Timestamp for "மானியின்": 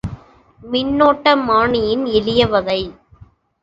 1.43-2.05